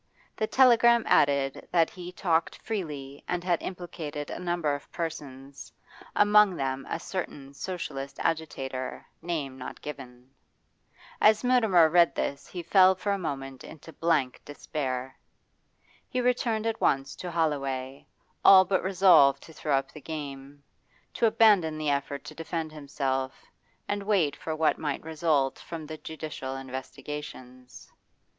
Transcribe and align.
The 0.35 0.47
telegram 0.47 1.03
added 1.05 1.67
that 1.71 1.91
he 1.91 2.11
talked 2.11 2.55
freely 2.63 3.23
and 3.27 3.43
had 3.43 3.61
implicated 3.61 4.31
a 4.31 4.39
number 4.39 4.73
of 4.73 4.91
persons 4.91 5.71
among 6.15 6.55
them 6.55 6.87
a 6.89 6.99
certain 6.99 7.53
Socialist 7.53 8.17
agitator, 8.23 9.05
name 9.21 9.59
not 9.59 9.79
given. 9.79 10.31
As 11.21 11.43
Mutimer 11.43 11.87
read 11.87 12.15
this 12.15 12.47
he 12.47 12.63
fell 12.63 12.95
for 12.95 13.11
a 13.11 13.19
moment 13.19 13.63
into 13.63 13.93
blank 13.93 14.41
despair. 14.43 15.19
He 16.09 16.19
returned 16.19 16.65
at 16.65 16.81
once 16.81 17.15
to 17.17 17.29
Holloway, 17.29 18.07
all 18.43 18.65
but 18.65 18.81
resolved 18.81 19.43
to 19.43 19.53
throw 19.53 19.75
up 19.77 19.91
the 19.91 20.01
game 20.01 20.63
to 21.13 21.27
abandon 21.27 21.77
the 21.77 21.91
effort 21.91 22.23
to 22.23 22.33
defend 22.33 22.71
himself, 22.71 23.45
and 23.87 24.01
wait 24.01 24.35
for 24.35 24.55
what 24.55 24.79
might 24.79 25.03
result 25.03 25.59
from 25.59 25.85
the 25.85 25.99
judicial 25.99 26.55
investigations. 26.55 27.91